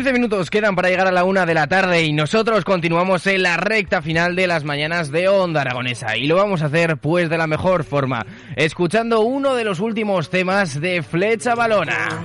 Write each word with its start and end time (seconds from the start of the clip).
15 0.00 0.14
minutos 0.14 0.48
quedan 0.48 0.74
para 0.76 0.88
llegar 0.88 1.08
a 1.08 1.12
la 1.12 1.24
una 1.24 1.44
de 1.44 1.52
la 1.52 1.66
tarde 1.66 2.04
y 2.04 2.14
nosotros 2.14 2.64
continuamos 2.64 3.26
en 3.26 3.42
la 3.42 3.58
recta 3.58 4.00
final 4.00 4.34
de 4.34 4.46
las 4.46 4.64
mañanas 4.64 5.10
de 5.10 5.28
Onda 5.28 5.60
Aragonesa 5.60 6.16
y 6.16 6.26
lo 6.26 6.36
vamos 6.36 6.62
a 6.62 6.66
hacer 6.66 6.96
pues 6.96 7.28
de 7.28 7.36
la 7.36 7.46
mejor 7.46 7.84
forma, 7.84 8.24
escuchando 8.56 9.20
uno 9.20 9.54
de 9.54 9.64
los 9.64 9.78
últimos 9.78 10.30
temas 10.30 10.80
de 10.80 11.02
Flecha 11.02 11.54
Balona. 11.54 12.24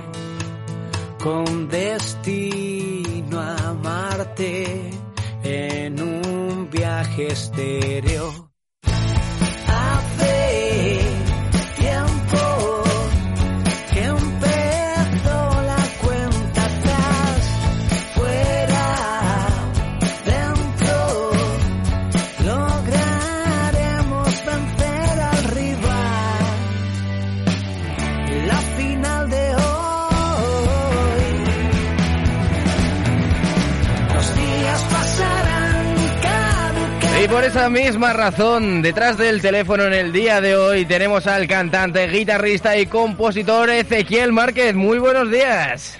Con 1.22 1.68
destino 1.68 3.42
a 3.42 3.74
en 5.44 6.00
un 6.00 6.70
viaje 6.70 7.26
estéreo 7.26 8.45
esa 37.46 37.70
misma 37.70 38.12
razón, 38.12 38.82
detrás 38.82 39.16
del 39.16 39.40
teléfono 39.40 39.84
en 39.84 39.92
el 39.92 40.12
día 40.12 40.40
de 40.40 40.56
hoy 40.56 40.84
tenemos 40.84 41.28
al 41.28 41.46
cantante, 41.46 42.08
guitarrista 42.08 42.76
y 42.76 42.86
compositor 42.86 43.70
Ezequiel 43.70 44.32
Márquez. 44.32 44.74
Muy 44.74 44.98
buenos 44.98 45.30
días. 45.30 45.96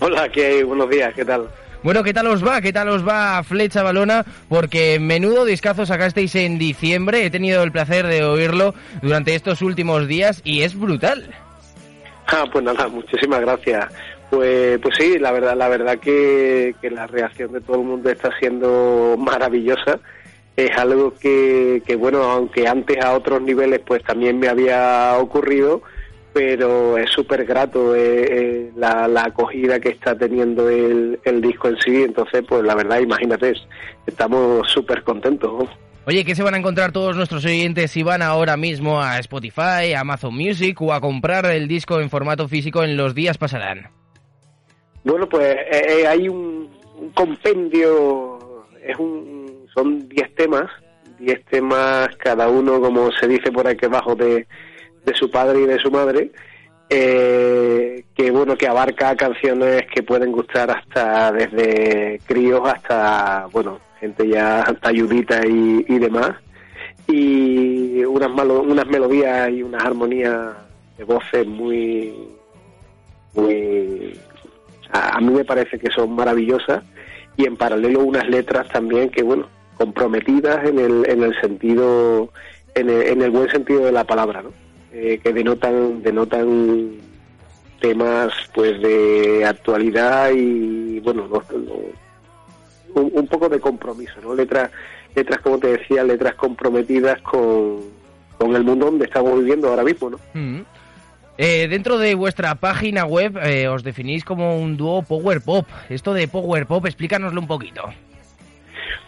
Hola, 0.00 0.26
¿qué? 0.30 0.64
Buenos 0.64 0.88
días, 0.88 1.12
¿qué 1.14 1.22
tal? 1.22 1.48
Bueno, 1.82 2.02
¿qué 2.02 2.14
tal 2.14 2.28
os 2.28 2.44
va? 2.44 2.62
¿Qué 2.62 2.72
tal 2.72 2.88
os 2.88 3.06
va 3.06 3.42
Flecha 3.42 3.82
Balona? 3.82 4.24
Porque 4.48 4.98
menudo 4.98 5.44
discazo 5.44 5.84
sacasteis 5.84 6.34
en 6.34 6.58
diciembre. 6.58 7.26
He 7.26 7.30
tenido 7.30 7.62
el 7.62 7.72
placer 7.72 8.06
de 8.06 8.24
oírlo 8.24 8.74
durante 9.02 9.34
estos 9.34 9.60
últimos 9.60 10.08
días 10.08 10.40
y 10.44 10.62
es 10.62 10.78
brutal. 10.78 11.28
Ah, 12.28 12.46
pues 12.50 12.64
nada, 12.64 12.88
muchísimas 12.88 13.42
gracias. 13.42 13.84
Pues, 14.30 14.78
pues 14.80 14.94
sí, 14.98 15.18
la 15.18 15.30
verdad, 15.30 15.56
la 15.56 15.68
verdad 15.68 15.98
que, 15.98 16.74
que 16.80 16.90
la 16.90 17.06
reacción 17.06 17.52
de 17.52 17.60
todo 17.60 17.76
el 17.80 17.86
mundo 17.86 18.08
está 18.08 18.30
siendo 18.38 19.14
maravillosa 19.18 20.00
es 20.56 20.76
algo 20.76 21.12
que, 21.14 21.82
que, 21.86 21.96
bueno, 21.96 22.22
aunque 22.22 22.66
antes 22.66 22.98
a 23.04 23.14
otros 23.14 23.42
niveles 23.42 23.80
pues 23.86 24.02
también 24.02 24.38
me 24.38 24.48
había 24.48 25.16
ocurrido, 25.18 25.82
pero 26.32 26.96
es 26.96 27.10
súper 27.10 27.44
grato 27.44 27.94
eh, 27.94 28.24
eh, 28.28 28.72
la, 28.74 29.06
la, 29.06 29.24
acogida 29.24 29.78
que 29.78 29.90
está 29.90 30.16
teniendo 30.16 30.68
el, 30.68 31.20
el, 31.24 31.40
disco 31.42 31.68
en 31.68 31.78
sí, 31.78 32.02
entonces 32.02 32.42
pues 32.48 32.62
la 32.62 32.74
verdad, 32.74 33.00
imagínate, 33.00 33.54
estamos 34.06 34.70
súper 34.70 35.02
contentos. 35.02 35.68
Oye, 36.06 36.24
¿qué 36.24 36.34
se 36.34 36.42
van 36.42 36.54
a 36.54 36.58
encontrar 36.58 36.92
todos 36.92 37.16
nuestros 37.16 37.44
oyentes 37.44 37.90
si 37.90 38.02
van 38.02 38.22
ahora 38.22 38.56
mismo 38.56 39.02
a 39.02 39.18
Spotify, 39.18 39.92
a 39.94 40.00
Amazon 40.00 40.34
Music 40.34 40.80
o 40.80 40.92
a 40.92 41.00
comprar 41.00 41.46
el 41.46 41.68
disco 41.68 42.00
en 42.00 42.08
formato 42.08 42.48
físico 42.48 42.82
en 42.82 42.96
los 42.96 43.14
días 43.14 43.38
pasarán? 43.38 43.88
Bueno, 45.04 45.28
pues 45.28 45.56
eh, 45.70 46.06
hay 46.06 46.28
un, 46.28 46.70
un 46.98 47.10
compendio, 47.10 48.64
es 48.86 48.96
un 48.98 49.45
son 49.76 50.08
10 50.08 50.34
temas, 50.34 50.70
10 51.18 51.44
temas 51.44 52.08
cada 52.16 52.48
uno, 52.48 52.80
como 52.80 53.12
se 53.12 53.28
dice 53.28 53.52
por 53.52 53.68
aquí 53.68 53.84
abajo, 53.84 54.14
de, 54.14 54.46
de 55.04 55.14
su 55.14 55.30
padre 55.30 55.60
y 55.60 55.66
de 55.66 55.78
su 55.78 55.90
madre, 55.90 56.32
eh, 56.88 58.04
que 58.14 58.30
bueno, 58.30 58.56
que 58.56 58.66
abarca 58.66 59.14
canciones 59.16 59.82
que 59.94 60.02
pueden 60.02 60.32
gustar 60.32 60.70
hasta 60.70 61.30
desde 61.30 62.20
críos 62.26 62.62
hasta, 62.66 63.48
bueno, 63.52 63.78
gente 64.00 64.26
ya 64.26 64.64
ayudita 64.80 65.46
y, 65.46 65.84
y 65.86 65.98
demás, 65.98 66.32
y 67.06 68.02
unas, 68.04 68.30
malo, 68.30 68.62
unas 68.62 68.86
melodías 68.86 69.50
y 69.50 69.62
unas 69.62 69.84
armonías 69.84 70.54
de 70.96 71.04
voces 71.04 71.46
muy, 71.46 72.14
muy, 73.34 74.18
a, 74.90 75.18
a 75.18 75.20
mí 75.20 75.34
me 75.34 75.44
parece 75.44 75.78
que 75.78 75.90
son 75.90 76.14
maravillosas, 76.14 76.82
y 77.36 77.44
en 77.44 77.58
paralelo 77.58 78.00
unas 78.00 78.26
letras 78.26 78.66
también 78.68 79.10
que, 79.10 79.22
bueno, 79.22 79.46
comprometidas 79.76 80.66
en 80.66 80.78
el, 80.78 81.08
en 81.08 81.22
el 81.22 81.40
sentido, 81.40 82.30
en 82.74 82.90
el, 82.90 83.02
en 83.02 83.22
el 83.22 83.30
buen 83.30 83.50
sentido 83.50 83.84
de 83.84 83.92
la 83.92 84.04
palabra, 84.04 84.42
¿no? 84.42 84.52
Eh, 84.92 85.20
que 85.22 85.32
denotan, 85.32 86.02
denotan 86.02 87.06
temas 87.80 88.32
pues 88.54 88.80
de 88.80 89.44
actualidad 89.44 90.30
y 90.34 91.00
bueno 91.00 91.28
un, 92.94 93.10
un, 93.12 93.26
poco 93.26 93.48
de 93.48 93.60
compromiso 93.60 94.14
no 94.22 94.34
letras 94.34 94.70
letras 95.14 95.40
como 95.40 95.58
te 95.58 95.76
decía 95.76 96.02
letras 96.02 96.34
comprometidas 96.34 97.20
con, 97.22 97.80
con 98.38 98.56
el 98.56 98.64
mundo 98.64 98.86
donde 98.86 99.04
estamos 99.04 99.38
viviendo 99.38 99.68
ahora 99.68 99.84
mismo 99.84 100.10
no 100.10 100.18
mm. 100.34 100.60
eh, 101.38 101.68
dentro 101.68 101.98
de 101.98 102.14
vuestra 102.14 102.54
página 102.54 103.04
web 103.04 103.36
eh, 103.42 103.68
os 103.68 103.82
definís 103.82 104.24
como 104.24 104.58
un 104.58 104.76
dúo 104.76 105.02
power 105.02 105.42
pop 105.42 105.66
esto 105.90 106.14
de 106.14 106.28
power 106.28 106.66
pop 106.66 106.86
explícanoslo 106.86 107.40
un 107.40 107.46
poquito 107.46 107.82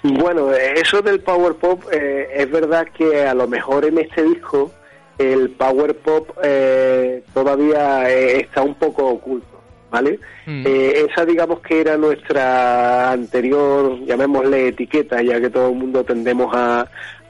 bueno, 0.02 0.52
eso 0.52 1.02
del 1.02 1.20
power 1.20 1.54
pop 1.54 1.82
eh, 1.92 2.28
es 2.34 2.50
verdad 2.50 2.86
que 2.96 3.24
a 3.26 3.34
lo 3.34 3.48
mejor 3.48 3.84
en 3.84 3.98
este 3.98 4.22
disco 4.22 4.70
el 5.18 5.50
power 5.50 5.96
pop 5.96 6.30
eh, 6.42 7.24
todavía 7.34 8.08
eh, 8.08 8.40
está 8.40 8.62
un 8.62 8.76
poco 8.76 9.08
oculto, 9.08 9.60
¿vale? 9.90 10.20
Mm. 10.46 10.64
Eh, 10.64 11.06
esa 11.10 11.24
digamos 11.24 11.60
que 11.60 11.80
era 11.80 11.96
nuestra 11.96 13.10
anterior, 13.10 13.98
llamémosle 14.04 14.68
etiqueta, 14.68 15.20
ya 15.20 15.40
que 15.40 15.50
todo 15.50 15.70
el 15.70 15.74
mundo 15.74 16.04
tendemos 16.04 16.54
a, 16.54 16.86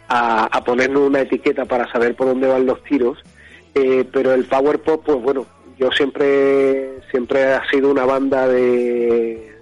a, 0.09 0.45
a 0.45 0.65
ponernos 0.65 1.03
una 1.09 1.21
etiqueta 1.21 1.65
para 1.65 1.91
saber 1.91 2.15
por 2.15 2.27
dónde 2.27 2.49
van 2.49 2.67
los 2.67 2.83
tiros, 2.85 3.19
eh, 3.75 4.05
pero 4.13 4.35
el 4.35 4.45
power 4.45 4.81
pop, 4.81 5.03
pues 5.07 5.23
bueno, 5.23 5.47
yo 5.79 5.91
siempre 5.93 7.01
siempre 7.11 7.55
ha 7.55 7.67
sido 7.71 7.91
una 7.91 8.05
banda 8.05 8.47
de, 8.47 9.57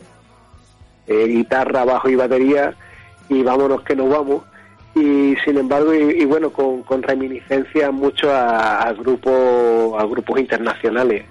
de 1.06 1.28
guitarra, 1.28 1.84
bajo 1.84 2.08
y 2.08 2.16
batería 2.16 2.74
y 3.28 3.42
vámonos 3.42 3.82
que 3.82 3.96
nos 3.96 4.08
vamos. 4.08 4.42
Y 4.94 5.36
sin 5.44 5.58
embargo 5.58 5.94
y, 5.94 6.22
y 6.22 6.24
bueno 6.24 6.50
con, 6.50 6.82
con, 6.82 7.02
reminiscencia 7.02 7.90
mucho 7.90 8.32
a, 8.32 8.80
a 8.82 8.92
grupos 8.94 9.94
a 9.98 10.06
grupos 10.06 10.40
internacionales. 10.40 11.24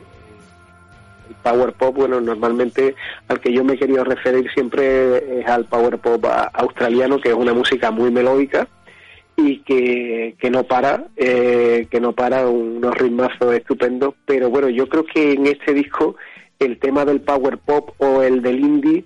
El 1.27 1.36
power 1.42 1.74
pop 1.74 1.95
bueno 1.95 2.21
normalmente 2.21 2.95
al 3.27 3.39
que 3.39 3.51
yo 3.51 3.63
me 3.63 3.74
he 3.74 3.77
querido 3.80 4.03
referir 4.03 4.51
siempre 4.53 5.39
es 5.39 5.47
al 5.47 5.65
power 5.65 5.97
pop 5.97 6.24
australiano 6.53 7.19
que 7.19 7.30
es 7.30 7.36
una 7.36 7.53
música 7.53 7.89
muy 7.89 8.12
melódica 8.12 8.68
y 9.38 9.59
que, 9.59 10.36
que 10.39 10.50
no 10.50 10.63
para 10.63 11.06
eh, 11.18 11.88
que 11.89 12.00
no 12.00 12.13
para 12.13 12.47
unos 12.47 12.95
ritmazos 12.95 13.56
estupendos. 13.56 14.13
Pero 14.25 14.51
bueno 14.51 14.69
yo 14.69 14.88
creo 14.88 15.06
que 15.06 15.33
en 15.33 15.47
este 15.47 15.74
disco 15.74 16.15
el 16.59 16.77
tema 16.77 17.03
del 17.03 17.21
power 17.21 17.57
pop 17.57 17.89
o 17.97 18.21
el 18.21 18.42
del 18.42 18.59
indie 18.59 19.06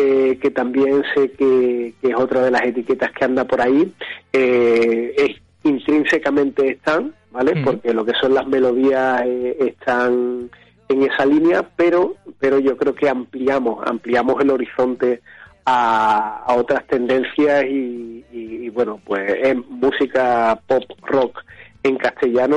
eh, 0.00 0.38
que 0.40 0.52
también 0.52 1.02
sé 1.12 1.32
que, 1.32 1.92
es 2.00 2.14
otra 2.14 2.42
de 2.42 2.52
las 2.52 2.62
etiquetas 2.62 3.10
que 3.10 3.24
anda 3.24 3.44
por 3.44 3.60
ahí, 3.60 3.92
eh, 4.32 5.12
es, 5.16 5.42
intrínsecamente 5.64 6.68
están, 6.68 7.16
¿vale? 7.32 7.60
Porque 7.64 7.92
lo 7.92 8.04
que 8.04 8.12
son 8.12 8.32
las 8.32 8.46
melodías 8.46 9.22
eh, 9.26 9.56
están 9.58 10.50
en 10.88 11.02
esa 11.02 11.26
línea, 11.26 11.68
pero, 11.74 12.14
pero 12.38 12.60
yo 12.60 12.76
creo 12.76 12.94
que 12.94 13.08
ampliamos, 13.08 13.84
ampliamos 13.88 14.40
el 14.40 14.50
horizonte 14.50 15.20
a, 15.66 16.44
otras 16.56 16.86
tendencias 16.86 17.64
y, 17.64 18.68
bueno, 18.68 19.00
pues 19.04 19.34
es 19.42 19.56
música 19.68 20.60
pop 20.68 20.84
rock 21.02 21.42
en 21.82 21.96
castellano 21.96 22.56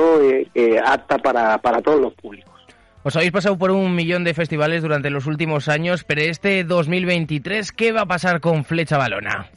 apta 0.84 1.18
para, 1.18 1.58
para 1.58 1.82
todos 1.82 2.00
los 2.00 2.14
públicos. 2.14 2.51
Os 3.04 3.16
habéis 3.16 3.32
pasado 3.32 3.58
por 3.58 3.72
un 3.72 3.96
millón 3.96 4.22
de 4.22 4.32
festivales 4.32 4.82
durante 4.82 5.10
los 5.10 5.26
últimos 5.26 5.68
años, 5.68 6.04
pero 6.04 6.20
este 6.20 6.62
2023, 6.62 7.72
¿qué 7.72 7.90
va 7.90 8.02
a 8.02 8.06
pasar 8.06 8.40
con 8.40 8.64
Flecha 8.64 8.96
Balona? 8.96 9.50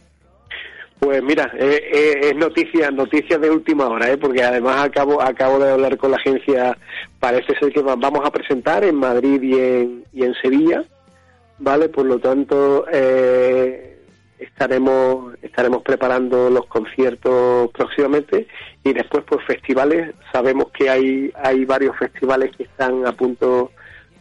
Pues 1.00 1.22
mira, 1.22 1.52
eh, 1.60 1.92
eh, 1.94 2.20
es 2.24 2.36
noticia, 2.36 2.90
noticia 2.90 3.38
de 3.38 3.52
última 3.52 3.88
hora, 3.88 4.10
¿eh? 4.10 4.18
porque 4.18 4.42
además 4.42 4.86
acabo, 4.86 5.22
acabo 5.22 5.60
de 5.60 5.72
hablar 5.72 5.96
con 5.98 6.10
la 6.10 6.18
agencia, 6.18 6.76
parece 7.20 7.54
ser 7.60 7.72
que 7.72 7.82
vamos 7.82 8.22
a 8.24 8.32
presentar 8.32 8.84
en 8.84 8.96
Madrid 8.96 9.40
y 9.44 9.54
en, 9.54 10.04
y 10.12 10.24
en 10.24 10.34
Sevilla, 10.42 10.84
¿vale? 11.60 11.90
Por 11.90 12.08
lo 12.08 12.18
tanto, 12.18 12.86
eh, 12.92 13.95
estaremos 14.46 15.36
estaremos 15.42 15.82
preparando 15.84 16.50
los 16.50 16.66
conciertos 16.68 17.70
próximamente 17.72 18.48
y 18.84 18.94
después 18.94 19.24
pues 19.28 19.46
festivales 19.46 20.14
sabemos 20.32 20.68
que 20.72 20.90
hay 20.90 21.32
hay 21.44 21.66
varios 21.66 21.98
festivales 21.98 22.56
que 22.56 22.64
están 22.64 23.06
a 23.06 23.12
punto 23.12 23.72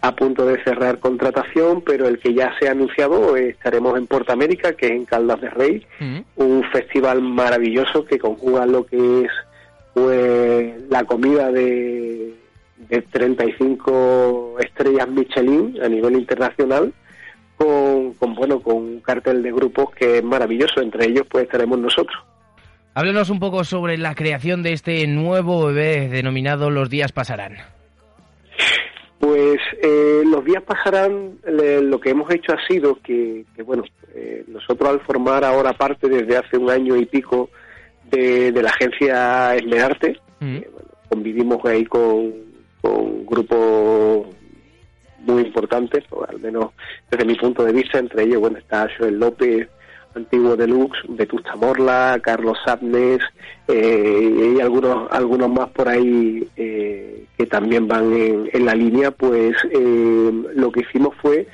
a 0.00 0.14
punto 0.14 0.44
de 0.46 0.62
cerrar 0.64 0.98
contratación 0.98 1.82
pero 1.82 2.08
el 2.08 2.18
que 2.18 2.34
ya 2.34 2.52
se 2.58 2.68
ha 2.68 2.72
anunciado 2.72 3.36
estaremos 3.36 3.96
en 3.96 4.06
Porta 4.06 4.32
América 4.32 4.74
que 4.74 4.86
es 4.86 4.92
en 4.92 5.04
Caldas 5.04 5.40
de 5.40 5.50
Rey 5.50 5.86
mm. 6.00 6.18
un 6.36 6.64
festival 6.70 7.22
maravilloso 7.22 8.04
que 8.04 8.18
conjuga 8.18 8.66
lo 8.66 8.84
que 8.86 9.22
es 9.22 9.30
pues 9.94 10.74
la 10.90 11.04
comida 11.04 11.50
de 11.50 12.34
de 12.88 13.02
35 13.02 14.56
estrellas 14.60 15.08
Michelin 15.08 15.78
a 15.82 15.88
nivel 15.88 16.16
internacional 16.16 16.92
con, 17.56 18.34
bueno 18.34 18.60
con 18.60 18.76
un 18.76 19.00
cartel 19.00 19.42
de 19.42 19.52
grupos 19.52 19.94
que 19.94 20.18
es 20.18 20.24
maravilloso, 20.24 20.80
entre 20.80 21.06
ellos 21.06 21.26
pues 21.30 21.44
estaremos 21.44 21.78
nosotros. 21.78 22.16
Háblenos 22.94 23.30
un 23.30 23.40
poco 23.40 23.64
sobre 23.64 23.98
la 23.98 24.14
creación 24.14 24.62
de 24.62 24.72
este 24.72 25.06
nuevo 25.06 25.66
bebé 25.66 26.08
denominado 26.08 26.70
Los 26.70 26.90
días 26.90 27.10
pasarán. 27.10 27.56
Pues 29.18 29.58
eh, 29.82 30.22
los 30.24 30.44
días 30.44 30.62
pasarán, 30.62 31.38
lo 31.44 31.98
que 31.98 32.10
hemos 32.10 32.30
hecho 32.32 32.52
ha 32.52 32.66
sido 32.68 32.96
que, 33.02 33.44
bueno, 33.64 33.82
eh, 34.14 34.44
nosotros 34.46 34.88
al 34.90 35.00
formar 35.00 35.44
ahora 35.44 35.72
parte 35.72 36.08
desde 36.08 36.36
hace 36.36 36.58
un 36.58 36.70
año 36.70 36.94
y 36.96 37.06
pico 37.06 37.50
de, 38.10 38.52
la 38.52 38.70
agencia 38.70 39.56
Esmerarte, 39.56 40.20
mm. 40.40 40.56
eh, 40.56 40.70
convivimos 41.08 41.64
ahí 41.64 41.84
con, 41.86 42.32
con 42.82 43.24
grupos 43.24 44.28
muy 45.26 45.42
importantes, 45.42 46.04
o 46.10 46.24
al 46.24 46.40
menos 46.40 46.72
desde 47.10 47.24
mi 47.24 47.34
punto 47.34 47.64
de 47.64 47.72
vista, 47.72 47.98
entre 47.98 48.24
ellos 48.24 48.40
bueno 48.40 48.58
está 48.58 48.88
Joel 48.98 49.18
López, 49.18 49.68
antiguo 50.14 50.56
Deluxe, 50.56 50.98
Vetusta 51.08 51.56
Morla, 51.56 52.18
Carlos 52.22 52.58
Sabnes 52.64 53.20
eh, 53.68 54.54
y 54.56 54.60
algunos 54.60 55.10
algunos 55.10 55.50
más 55.50 55.70
por 55.70 55.88
ahí 55.88 56.46
eh, 56.56 57.24
que 57.36 57.46
también 57.46 57.88
van 57.88 58.12
en, 58.12 58.64
la 58.64 58.74
línea, 58.74 59.10
pues 59.10 59.56
eh, 59.70 60.30
lo 60.54 60.70
que 60.70 60.80
hicimos 60.80 61.14
fue 61.20 61.46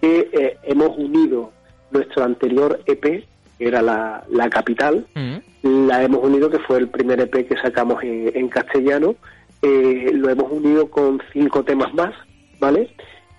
que 0.00 0.56
hemos 0.64 0.96
unido 0.96 1.52
nuestro 1.90 2.24
anterior 2.24 2.80
EP, 2.86 3.02
que 3.02 3.24
era 3.58 3.82
la, 3.82 4.24
la 4.30 4.48
capital, 4.48 5.06
mm. 5.14 5.86
la 5.88 6.02
hemos 6.02 6.24
unido, 6.24 6.48
que 6.48 6.58
fue 6.58 6.78
el 6.78 6.88
primer 6.88 7.20
EP 7.20 7.46
que 7.46 7.56
sacamos 7.62 8.02
en, 8.02 8.32
en 8.34 8.48
castellano, 8.48 9.14
lo 9.62 10.30
hemos 10.30 10.50
unido 10.50 10.90
con 10.90 11.20
cinco 11.32 11.62
temas 11.64 11.92
más, 11.92 12.14
¿vale? 12.58 12.90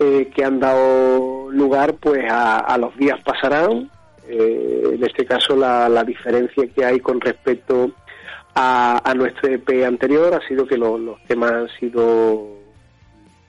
Eh, 0.04 0.32
que 0.36 0.44
han 0.44 0.60
dado 0.60 1.52
lugar 1.52 1.94
pues 2.00 2.26
a, 2.28 2.76
los 2.80 2.98
días 2.98 3.20
pasarán. 3.24 3.88
Eh, 4.28 4.94
en 4.96 5.04
este 5.04 5.26
caso 5.26 5.56
la, 5.56 6.04
diferencia 6.04 6.66
que 6.76 6.84
hay 6.84 7.00
con 7.00 7.22
respecto 7.22 7.92
a, 8.56 9.14
nuestro 9.16 9.54
EP 9.54 9.86
anterior 9.86 10.34
ha 10.34 10.48
sido 10.48 10.66
que 10.66 10.76
los 10.76 11.22
temas 11.28 11.52
han 11.52 11.70
sido 11.80 12.48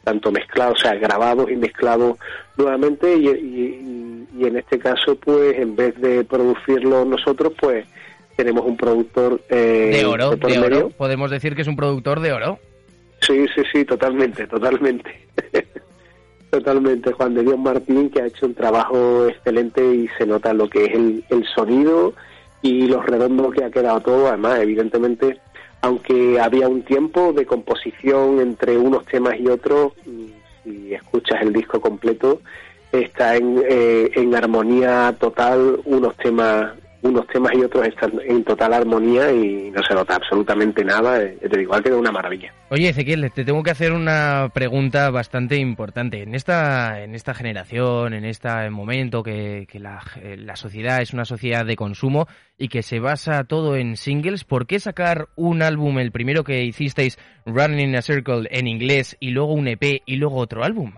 tanto 0.05 0.31
mezclados, 0.31 0.79
o 0.79 0.83
sea, 0.83 0.95
grabados 0.97 1.51
y 1.51 1.57
mezclados 1.57 2.19
nuevamente 2.59 3.17
y, 3.17 3.29
en 3.29 4.57
este 4.57 4.79
caso 4.79 5.17
pues 5.17 5.57
en 5.57 5.75
vez 5.75 5.99
de 6.03 6.23
producirlo 6.25 7.07
nosotros 7.07 7.55
pues 7.59 7.87
tenemos 8.37 8.67
un 8.67 8.77
productor 8.77 9.41
eh, 9.49 9.91
de 9.95 10.05
oro, 10.05 10.37
de 10.37 10.59
oro. 10.59 10.91
Podemos 10.91 11.31
decir 11.31 11.55
que 11.55 11.63
es 11.63 11.69
un 11.69 11.77
productor 11.77 12.21
de 12.21 12.33
oro. 12.33 12.59
Sí, 13.21 13.47
sí, 13.55 13.63
sí, 13.73 13.85
totalmente, 13.87 14.47
totalmente. 14.47 15.29
Totalmente, 16.53 17.13
Juan 17.13 17.33
de 17.33 17.45
Dios 17.45 17.59
Martín, 17.59 18.11
que 18.11 18.21
ha 18.21 18.27
hecho 18.27 18.45
un 18.45 18.53
trabajo 18.53 19.27
excelente 19.27 19.83
y 19.83 20.07
se 20.19 20.27
nota 20.27 20.53
lo 20.53 20.69
que 20.69 20.85
es 20.85 20.93
el, 20.93 21.47
sonido 21.47 22.13
y 22.61 22.89
lo 22.89 23.01
redondo 23.01 23.51
que 23.51 23.65
ha 23.65 23.71
quedado 23.71 24.01
todo. 24.01 24.29
Además, 24.29 24.61
evidentemente, 24.61 25.39
aunque 25.81 26.39
había 26.39 26.69
un 26.69 26.83
tiempo 26.83 27.33
de 27.33 27.47
composición 27.47 28.39
entre 28.39 28.77
unos 28.77 29.07
temas 29.07 29.41
y 29.41 29.49
otros, 29.49 29.95
mm, 30.05 30.27
si 30.63 30.93
escuchas 30.93 31.41
el 31.41 31.55
disco 31.55 31.81
completo, 31.81 32.43
está 32.93 33.35
en, 33.37 33.63
eh, 33.67 34.11
en 34.15 34.35
armonía 34.35 35.17
total 35.19 35.81
unos 35.87 36.15
temas 36.19 36.75
unos 37.03 37.27
temas 37.27 37.53
y 37.55 37.63
otros 37.63 37.87
están 37.87 38.13
en 38.25 38.45
total 38.45 38.73
armonía 38.73 39.31
y 39.33 39.71
no 39.71 39.83
se 39.83 39.95
nota 39.95 40.17
absolutamente 40.17 40.85
nada. 40.85 41.19
Te 41.19 41.59
digo, 41.59 41.75
ha 41.75 41.81
una 41.97 42.13
maravilla. 42.13 42.55
Oye, 42.71 42.89
Ezequiel, 42.89 43.31
te 43.33 43.45
tengo 43.45 43.63
que 43.63 43.73
hacer 43.73 43.93
una 43.93 44.51
pregunta 44.55 45.11
bastante 45.11 45.57
importante. 45.57 46.23
En 46.23 46.35
esta, 46.35 47.03
en 47.03 47.15
esta 47.15 47.35
generación, 47.35 48.15
en 48.15 48.25
este 48.25 48.71
momento 48.71 49.23
que, 49.23 49.67
la, 49.75 50.01
la 50.39 50.57
sociedad 50.57 51.03
es 51.03 51.13
una 51.13 51.25
sociedad 51.25 51.67
de 51.67 51.77
consumo 51.77 52.29
y 52.57 52.69
que 52.69 52.83
se 52.83 53.01
basa 53.01 53.45
todo 53.45 53.77
en 53.77 53.97
singles, 53.97 54.45
¿por 54.45 54.67
qué 54.67 54.79
sacar 54.79 55.29
un 55.37 55.63
álbum, 55.63 55.99
el 55.99 56.13
primero 56.13 56.45
que 56.45 56.63
hicisteis, 56.65 57.19
Running 57.45 57.89
in 57.89 57.97
a 57.97 58.03
Circle, 58.03 58.49
en 58.51 58.69
inglés, 58.69 59.17
y 59.19 59.31
luego 59.31 59.55
un 59.55 59.67
EP 59.67 60.03
y 60.07 60.17
luego 60.17 60.37
otro 60.37 60.63
álbum? 60.63 60.95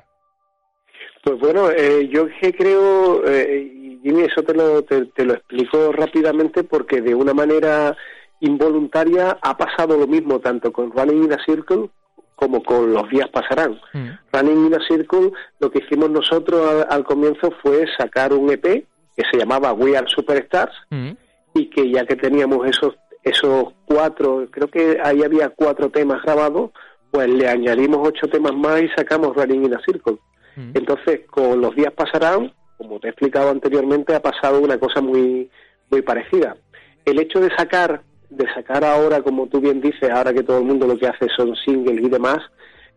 Pues 1.25 1.39
bueno, 1.39 1.71
eh, 1.71 2.07
yo 2.13 2.27
creo, 2.59 3.27
eh, 3.27 3.99
Jimmy, 4.03 4.25
eso 4.25 4.43
te 4.43 4.53
lo, 4.53 4.83
te, 4.83 5.25
lo 5.25 5.33
explico 5.33 5.91
rápidamente 5.91 6.65
porque 6.65 7.01
de 7.01 7.15
una 7.15 7.33
manera 7.33 7.97
involuntaria 8.41 9.39
ha 9.41 9.57
pasado 9.57 9.97
lo 9.97 10.07
mismo 10.07 10.41
tanto 10.41 10.71
con 10.71 10.93
Running 10.93 11.25
in 11.25 11.33
a 11.33 11.43
Circle 11.43 11.89
como 12.35 12.63
con 12.63 12.93
Los 12.93 13.09
días 13.09 13.31
pasarán. 13.31 13.81
Mm. 13.95 14.09
Running 14.35 14.67
in 14.67 14.75
a 14.75 14.87
Circle, 14.87 15.33
lo 15.61 15.71
que 15.71 15.79
hicimos 15.79 16.11
nosotros 16.11 16.85
al, 16.91 17.05
comienzo 17.05 17.51
fue 17.63 17.87
sacar 17.97 18.35
un 18.35 18.51
EP 18.51 18.87
que 19.17 19.23
se 19.31 19.39
llamaba 19.39 19.73
We 19.73 19.97
Are 19.97 20.07
Superstars 20.07 20.75
mm. 20.91 21.11
y 21.55 21.71
que 21.71 21.91
ya 21.91 22.05
que 22.05 22.17
teníamos 22.17 22.69
esos 22.69 22.97
esos 23.23 23.73
cuatro, 23.87 24.47
creo 24.51 24.69
que 24.69 24.99
ahí 25.03 25.23
había 25.23 25.49
cuatro 25.49 25.89
temas 25.89 26.23
grabados, 26.23 26.73
pues 27.15 27.29
le 27.29 27.49
añadimos 27.49 28.09
ocho 28.09 28.27
temas 28.27 28.55
más 28.55 28.83
y 28.83 28.89
sacamos 28.89 29.37
Running 29.37 29.67
in 29.67 29.75
a 29.75 29.81
Circle. 29.87 30.17
Mm. 30.57 30.73
Entonces, 30.75 31.21
con 31.31 31.61
Los 31.61 31.77
días 31.77 31.93
pasarán, 31.93 32.53
como 32.77 32.99
te 32.99 33.07
he 33.07 33.11
explicado 33.11 33.51
anteriormente, 33.51 34.17
ha 34.17 34.21
pasado 34.21 34.61
una 34.61 34.79
cosa 34.79 35.01
muy, 35.01 35.49
muy 35.91 36.03
parecida. 36.03 36.57
El 37.05 37.21
hecho 37.21 37.39
de 37.39 37.55
sacar, 37.57 38.03
de 38.31 38.53
sacar 38.53 38.85
ahora, 38.85 39.23
como 39.23 39.47
tú 39.47 39.61
bien 39.61 39.81
dices, 39.81 40.11
ahora 40.11 40.33
que 40.33 40.43
todo 40.43 40.59
el 40.59 40.65
mundo 40.65 40.89
lo 40.89 40.99
que 40.99 41.07
hace 41.07 41.29
son 41.37 41.55
singles 41.55 42.03
y 42.03 42.09
demás, 42.09 42.39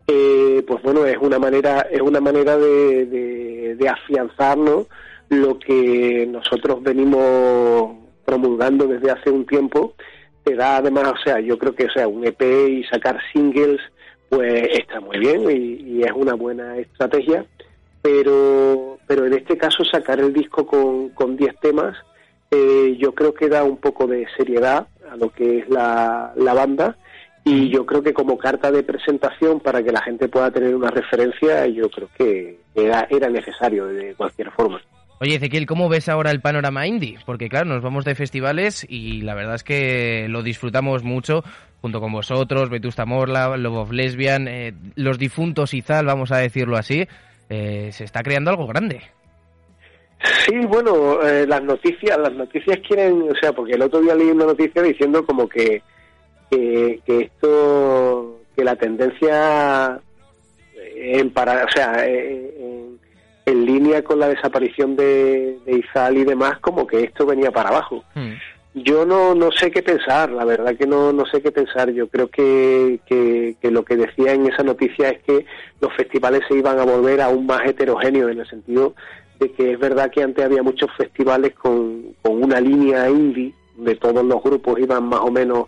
eh, 0.08 0.64
pues 0.66 0.82
bueno, 0.82 1.06
es 1.06 1.18
una 1.18 1.38
manera, 1.38 1.86
es 1.88 2.00
una 2.00 2.20
manera 2.20 2.56
de, 2.56 3.06
de, 3.06 3.76
de 3.76 3.88
afianzarnos 3.88 4.88
lo 5.28 5.60
que 5.60 6.26
nosotros 6.28 6.82
venimos 6.82 7.94
promulgando 8.24 8.88
desde 8.88 9.12
hace 9.12 9.30
un 9.30 9.46
tiempo. 9.46 9.94
Te 10.42 10.56
da 10.56 10.78
además, 10.78 11.12
o 11.12 11.22
sea, 11.24 11.38
yo 11.38 11.56
creo 11.56 11.76
que 11.76 11.86
o 11.86 11.90
sea, 11.90 12.08
un 12.08 12.26
EP 12.26 12.42
y 12.42 12.82
sacar 12.82 13.20
singles, 13.32 13.80
pues 14.28 14.68
está 14.72 15.00
muy 15.00 15.18
bien 15.18 15.50
y, 15.50 15.98
y 15.98 16.02
es 16.02 16.12
una 16.14 16.34
buena 16.34 16.76
estrategia 16.76 17.44
pero, 18.02 18.98
pero 19.06 19.26
en 19.26 19.34
este 19.34 19.56
caso 19.56 19.84
sacar 19.84 20.20
el 20.20 20.32
disco 20.32 20.66
con, 20.66 21.10
con 21.10 21.36
10 21.36 21.58
temas 21.60 21.96
eh, 22.50 22.96
yo 22.98 23.14
creo 23.14 23.34
que 23.34 23.48
da 23.48 23.64
un 23.64 23.76
poco 23.76 24.06
de 24.06 24.26
seriedad 24.36 24.86
a 25.10 25.16
lo 25.16 25.30
que 25.30 25.58
es 25.58 25.68
la, 25.68 26.32
la 26.36 26.54
banda 26.54 26.96
y 27.44 27.70
yo 27.70 27.86
creo 27.86 28.02
que 28.02 28.12
como 28.12 28.36
carta 28.36 28.70
de 28.70 28.82
presentación 28.82 29.60
para 29.60 29.82
que 29.82 29.92
la 29.92 30.02
gente 30.02 30.28
pueda 30.28 30.50
tener 30.50 30.74
una 30.74 30.90
referencia 30.90 31.66
yo 31.66 31.90
creo 31.90 32.08
que 32.16 32.58
era, 32.74 33.06
era 33.10 33.28
necesario 33.28 33.86
de 33.86 34.14
cualquier 34.14 34.50
forma. 34.52 34.80
Oye, 35.20 35.34
Ezequiel, 35.34 35.66
¿cómo 35.66 35.88
ves 35.88 36.08
ahora 36.08 36.30
el 36.30 36.40
panorama 36.40 36.86
indie? 36.86 37.18
Porque 37.26 37.48
claro, 37.48 37.66
nos 37.66 37.82
vamos 37.82 38.04
de 38.04 38.14
festivales 38.14 38.86
y 38.88 39.22
la 39.22 39.34
verdad 39.34 39.56
es 39.56 39.64
que 39.64 40.26
lo 40.28 40.44
disfrutamos 40.44 41.02
mucho 41.02 41.42
junto 41.80 42.00
con 42.00 42.12
vosotros, 42.12 42.70
Vetusta 42.70 43.06
Morla, 43.06 43.56
Love 43.56 43.76
of 43.76 43.92
Lesbian, 43.92 44.48
eh, 44.48 44.74
los 44.96 45.18
difuntos 45.18 45.74
Izal, 45.74 46.06
vamos 46.06 46.32
a 46.32 46.38
decirlo 46.38 46.76
así. 46.76 47.06
eh, 47.50 47.90
se 47.92 48.04
está 48.04 48.22
creando 48.22 48.50
algo 48.50 48.66
grande. 48.66 49.00
Sí, 50.44 50.54
bueno, 50.66 51.22
eh, 51.22 51.46
las 51.46 51.62
noticias, 51.62 52.18
las 52.18 52.32
noticias 52.32 52.78
quieren, 52.86 53.22
o 53.22 53.34
sea, 53.40 53.52
porque 53.52 53.74
el 53.74 53.82
otro 53.82 54.00
día 54.00 54.14
leí 54.14 54.28
una 54.28 54.46
noticia 54.46 54.82
diciendo 54.82 55.24
como 55.24 55.48
que, 55.48 55.80
que, 56.50 57.00
esto, 57.06 58.40
que 58.54 58.64
la 58.64 58.76
tendencia 58.76 59.98
en 60.96 61.30
para, 61.30 61.64
o 61.64 61.68
sea, 61.74 62.04
en, 62.04 62.98
línea 63.46 64.02
con 64.02 64.18
la 64.18 64.28
desaparición 64.28 64.94
de, 64.96 65.58
de, 65.64 65.78
Izal 65.78 66.18
y 66.18 66.24
demás, 66.24 66.58
como 66.60 66.86
que 66.86 67.04
esto 67.04 67.24
venía 67.24 67.50
para 67.50 67.70
abajo. 67.70 68.04
Hmm. 68.14 68.34
Yo 68.74 69.04
no, 69.04 69.34
no 69.34 69.50
sé 69.50 69.70
qué 69.70 69.82
pensar, 69.82 70.30
la 70.30 70.44
verdad 70.44 70.76
que 70.76 70.86
no, 70.86 71.12
no 71.12 71.24
sé 71.26 71.42
qué 71.42 71.50
pensar. 71.50 71.90
Yo 71.90 72.08
creo 72.08 72.28
que, 72.28 73.00
que, 73.06 73.56
que, 73.60 73.70
lo 73.70 73.84
que 73.84 73.96
decía 73.96 74.34
en 74.34 74.46
esa 74.46 74.62
noticia 74.62 75.10
es 75.10 75.22
que 75.22 75.46
los 75.80 75.92
festivales 75.94 76.42
se 76.48 76.56
iban 76.56 76.78
a 76.78 76.84
volver 76.84 77.20
aún 77.20 77.46
más 77.46 77.66
heterogéneos 77.66 78.30
en 78.30 78.40
el 78.40 78.48
sentido 78.48 78.94
de 79.38 79.52
que 79.52 79.72
es 79.72 79.78
verdad 79.78 80.10
que 80.10 80.22
antes 80.22 80.44
había 80.44 80.62
muchos 80.62 80.90
festivales 80.96 81.54
con, 81.54 82.14
con 82.22 82.42
una 82.42 82.60
línea 82.60 83.08
indie, 83.08 83.54
de 83.76 83.94
todos 83.94 84.24
los 84.24 84.42
grupos 84.42 84.78
iban 84.80 85.04
más 85.04 85.20
o 85.20 85.30
menos 85.30 85.66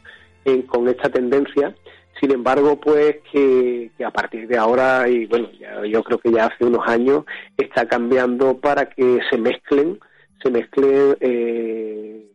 con 0.67 0.89
esta 0.89 1.09
tendencia. 1.09 1.75
Sin 2.21 2.33
embargo, 2.33 2.79
pues 2.81 3.19
que, 3.33 3.91
a 4.05 4.11
partir 4.11 4.47
de 4.49 4.59
ahora, 4.59 5.09
y 5.09 5.27
bueno, 5.27 5.49
yo 5.87 6.03
creo 6.03 6.19
que 6.19 6.33
ya 6.33 6.47
hace 6.47 6.65
unos 6.65 6.87
años, 6.87 7.25
está 7.57 7.87
cambiando 7.87 8.59
para 8.59 8.91
que 8.91 9.21
se 9.31 9.39
mezclen, 9.39 9.99
se 10.43 10.51
mezclen 10.51 11.17
eh, 11.21 12.27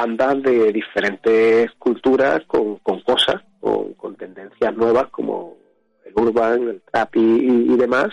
bandas 0.00 0.42
de 0.42 0.72
diferentes 0.72 1.70
culturas 1.72 2.40
con, 2.46 2.76
con 2.76 3.00
cosas, 3.02 3.42
con, 3.60 3.92
con, 3.94 4.16
tendencias 4.16 4.74
nuevas 4.74 5.08
como 5.10 5.56
el 6.06 6.12
urban, 6.16 6.68
el 6.68 6.82
trap 6.90 7.16
y, 7.16 7.76
demás. 7.76 8.08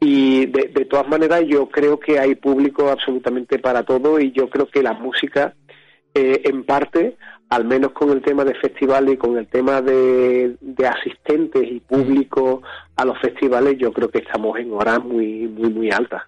Y 0.00 0.46
de, 0.46 0.72
de, 0.74 0.84
todas 0.86 1.08
maneras 1.08 1.42
yo 1.46 1.68
creo 1.68 2.00
que 2.00 2.18
hay 2.18 2.34
público 2.34 2.90
absolutamente 2.90 3.58
para 3.60 3.84
todo 3.84 4.18
y 4.18 4.32
yo 4.32 4.50
creo 4.50 4.66
que 4.66 4.82
la 4.82 4.92
música 4.92 5.54
eh, 6.14 6.42
en 6.44 6.64
parte, 6.64 7.16
al 7.48 7.64
menos 7.64 7.92
con 7.92 8.10
el 8.10 8.20
tema 8.20 8.44
de 8.44 8.54
festivales 8.54 9.14
y 9.14 9.16
con 9.16 9.38
el 9.38 9.46
tema 9.46 9.80
de, 9.80 10.56
de 10.60 10.86
asistentes 10.86 11.62
y 11.62 11.78
público 11.80 12.62
a 12.96 13.04
los 13.04 13.18
festivales, 13.20 13.76
yo 13.78 13.92
creo 13.92 14.08
que 14.08 14.18
estamos 14.18 14.58
en 14.58 14.72
horas 14.72 15.02
muy, 15.04 15.46
muy, 15.46 15.70
muy 15.70 15.90
altas. 15.90 16.22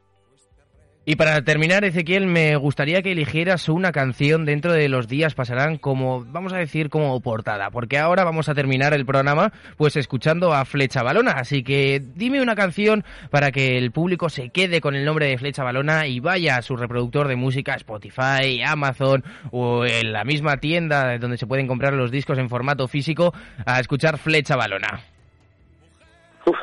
Y 1.08 1.14
para 1.14 1.40
terminar, 1.42 1.84
Ezequiel, 1.84 2.26
me 2.26 2.56
gustaría 2.56 3.00
que 3.00 3.12
eligieras 3.12 3.68
una 3.68 3.92
canción 3.92 4.44
dentro 4.44 4.72
de 4.72 4.88
los 4.88 5.06
días 5.06 5.36
pasarán 5.36 5.78
como, 5.78 6.24
vamos 6.24 6.52
a 6.52 6.56
decir, 6.56 6.90
como 6.90 7.20
portada, 7.20 7.70
porque 7.70 7.96
ahora 7.96 8.24
vamos 8.24 8.48
a 8.48 8.56
terminar 8.56 8.92
el 8.92 9.06
programa 9.06 9.52
pues 9.76 9.94
escuchando 9.94 10.52
a 10.52 10.64
Flecha 10.64 11.04
Balona, 11.04 11.30
así 11.30 11.62
que 11.62 12.02
dime 12.16 12.42
una 12.42 12.56
canción 12.56 13.04
para 13.30 13.52
que 13.52 13.78
el 13.78 13.92
público 13.92 14.28
se 14.30 14.48
quede 14.48 14.80
con 14.80 14.96
el 14.96 15.04
nombre 15.04 15.28
de 15.28 15.38
Flecha 15.38 15.62
Balona 15.62 16.08
y 16.08 16.18
vaya 16.18 16.56
a 16.56 16.62
su 16.62 16.76
reproductor 16.76 17.28
de 17.28 17.36
música, 17.36 17.76
Spotify, 17.76 18.62
Amazon 18.66 19.22
o 19.52 19.86
en 19.86 20.12
la 20.12 20.24
misma 20.24 20.56
tienda 20.56 21.18
donde 21.18 21.38
se 21.38 21.46
pueden 21.46 21.68
comprar 21.68 21.92
los 21.92 22.10
discos 22.10 22.36
en 22.38 22.48
formato 22.48 22.88
físico 22.88 23.32
a 23.64 23.78
escuchar 23.78 24.18
Flecha 24.18 24.56
Balona 24.56 25.04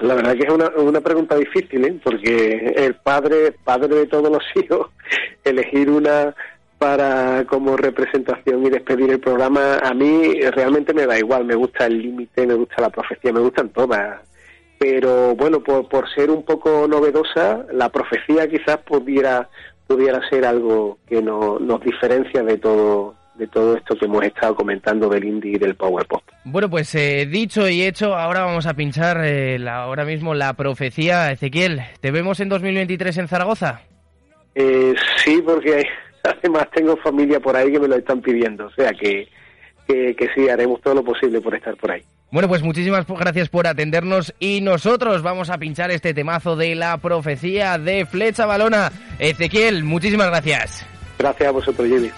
la 0.01 0.15
verdad 0.15 0.35
que 0.35 0.43
es 0.43 0.49
una, 0.49 0.69
una 0.77 1.01
pregunta 1.01 1.35
difícil, 1.35 1.85
¿eh? 1.85 1.99
porque 2.03 2.73
el 2.75 2.95
padre, 2.95 3.53
padre 3.63 3.95
de 3.95 4.07
todos 4.07 4.31
los 4.31 4.43
hijos, 4.55 4.89
elegir 5.43 5.89
una 5.89 6.35
para 6.77 7.45
como 7.45 7.77
representación 7.77 8.65
y 8.65 8.69
despedir 8.69 9.09
el 9.09 9.19
programa, 9.19 9.77
a 9.77 9.93
mí 9.93 10.41
realmente 10.51 10.93
me 10.93 11.05
da 11.05 11.17
igual, 11.17 11.45
me 11.45 11.55
gusta 11.55 11.85
el 11.85 12.01
límite, 12.01 12.45
me 12.45 12.55
gusta 12.55 12.81
la 12.81 12.89
profecía, 12.89 13.31
me 13.31 13.39
gustan 13.39 13.69
todas. 13.69 14.19
Pero 14.77 15.33
bueno, 15.35 15.63
por, 15.63 15.87
por 15.87 16.13
ser 16.13 16.29
un 16.29 16.43
poco 16.43 16.85
novedosa, 16.89 17.65
la 17.71 17.87
profecía 17.87 18.49
quizás 18.49 18.79
pudiera, 18.79 19.47
pudiera 19.87 20.27
ser 20.29 20.45
algo 20.45 20.97
que 21.07 21.21
no, 21.21 21.57
nos 21.57 21.79
diferencia 21.81 22.43
de 22.43 22.57
todo, 22.57 23.15
de 23.35 23.47
todo 23.47 23.75
esto 23.75 23.95
que 23.95 24.05
hemos 24.05 24.23
estado 24.23 24.55
comentando 24.55 25.09
del 25.09 25.23
indie 25.23 25.53
y 25.55 25.57
del 25.57 25.75
power 25.75 26.05
pop. 26.05 26.21
Bueno, 26.45 26.69
pues 26.69 26.93
eh, 26.95 27.25
dicho 27.29 27.67
y 27.67 27.83
hecho, 27.83 28.15
ahora 28.15 28.41
vamos 28.41 28.65
a 28.65 28.73
pinchar 28.73 29.23
eh, 29.23 29.57
la, 29.59 29.83
ahora 29.83 30.05
mismo 30.05 30.33
la 30.33 30.53
profecía. 30.53 31.31
Ezequiel, 31.31 31.81
¿te 31.99 32.11
vemos 32.11 32.39
en 32.39 32.49
2023 32.49 33.17
en 33.17 33.27
Zaragoza? 33.27 33.81
Eh, 34.55 34.93
sí, 35.17 35.41
porque 35.43 35.85
además 36.23 36.67
tengo 36.73 36.95
familia 36.97 37.39
por 37.39 37.55
ahí 37.55 37.71
que 37.71 37.79
me 37.79 37.87
lo 37.87 37.95
están 37.95 38.21
pidiendo, 38.21 38.67
o 38.67 38.71
sea 38.71 38.91
que, 38.91 39.27
que, 39.87 40.15
que 40.15 40.27
sí, 40.35 40.47
haremos 40.49 40.81
todo 40.81 40.95
lo 40.95 41.03
posible 41.03 41.41
por 41.41 41.55
estar 41.55 41.75
por 41.75 41.91
ahí. 41.91 42.03
Bueno, 42.31 42.47
pues 42.47 42.63
muchísimas 42.63 43.05
gracias 43.05 43.47
por 43.49 43.67
atendernos 43.67 44.33
y 44.39 44.61
nosotros 44.61 45.21
vamos 45.21 45.51
a 45.51 45.59
pinchar 45.59 45.91
este 45.91 46.15
temazo 46.15 46.55
de 46.55 46.73
la 46.73 46.97
profecía 46.97 47.77
de 47.77 48.07
Flecha 48.07 48.47
Balona. 48.47 48.91
Ezequiel, 49.19 49.83
muchísimas 49.83 50.29
gracias. 50.29 50.83
Gracias 51.19 51.47
a 51.47 51.51
vosotros, 51.51 51.87
Jimmy. 51.87 52.09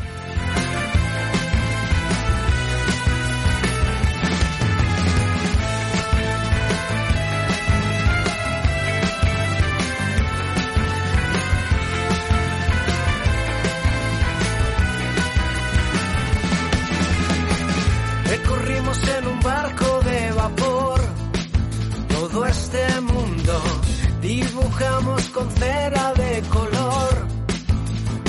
Con 25.36 25.52
cera 25.52 26.14
de 26.14 26.42
color, 26.44 27.28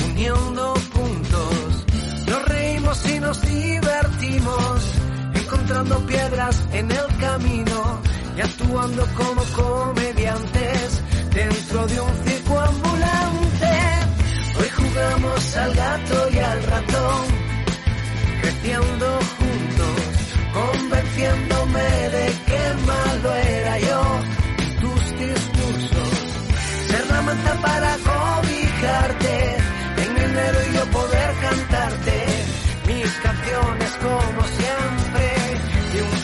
uniendo 0.09 0.75
puntos. 0.93 1.85
Nos 2.27 2.45
reímos 2.49 3.11
y 3.11 3.21
nos 3.21 3.41
divertimos, 3.43 4.77
encontrando 5.35 6.05
piedras 6.05 6.67
en 6.73 6.91
el 6.91 7.07
camino 7.21 8.01
y 8.37 8.41
actuando 8.41 9.07
como 9.15 9.43
comediantes 9.63 11.01
dentro 11.33 11.87
de 11.87 12.01
un 12.01 12.15
circo 12.25 12.61
ambulante. 12.61 13.73
Hoy 14.59 14.69
jugamos 14.79 15.57
al 15.59 15.75
gato 15.75 16.29
y 16.33 16.39
al 16.39 16.63
ratón, 16.65 17.25
creciendo 18.41 19.07
juntos, 19.39 19.99
convenciéndome 20.53 21.89
de 22.17 22.25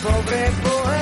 pobre 0.02 0.50
poeta 0.62 1.01